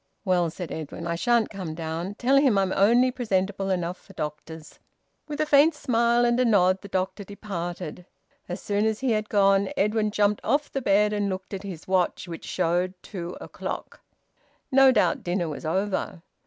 "Well," 0.25 0.49
said 0.49 0.71
Edwin, 0.71 1.05
"I 1.05 1.13
shan't 1.13 1.51
come 1.51 1.75
down. 1.75 2.15
Tell 2.15 2.37
him 2.37 2.57
I'm 2.57 2.73
only 2.73 3.11
presentable 3.11 3.69
enough 3.69 3.99
for 4.01 4.13
doctors." 4.13 4.79
With 5.27 5.39
a 5.39 5.45
faint 5.45 5.75
smile 5.75 6.25
and 6.25 6.39
a 6.39 6.43
nod, 6.43 6.81
the 6.81 6.87
doctor 6.87 7.23
departed. 7.23 8.07
As 8.49 8.59
soon 8.59 8.87
as 8.87 9.01
he 9.01 9.11
had 9.11 9.29
gone, 9.29 9.69
Edwin 9.77 10.09
jumped 10.09 10.41
off 10.43 10.71
the 10.71 10.81
bed 10.81 11.13
and 11.13 11.29
looked 11.29 11.53
at 11.53 11.61
his 11.61 11.87
watch, 11.87 12.27
which 12.27 12.45
showed 12.45 12.95
two 13.03 13.37
o'clock. 13.39 14.01
No 14.71 14.91
doubt 14.91 15.21
dinner 15.23 15.47
was 15.47 15.67
over. 15.67 16.23